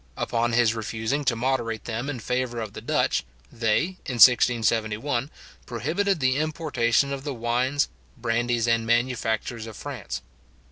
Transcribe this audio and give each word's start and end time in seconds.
Upon 0.17 0.53
his 0.53 0.73
refusing 0.73 1.23
to 1.25 1.35
moderate 1.35 1.85
them 1.85 2.09
in 2.09 2.19
favour 2.19 2.59
of 2.59 2.73
the 2.73 2.81
Dutch, 2.81 3.23
they, 3.51 3.81
in 4.07 4.15
1671, 4.17 5.29
prohibited 5.67 6.19
the 6.19 6.37
importation 6.37 7.13
of 7.13 7.23
the 7.23 7.35
wines, 7.35 7.87
brandies, 8.17 8.67
and 8.67 8.87
manufactures 8.87 9.67
of 9.67 9.77
France. 9.77 10.23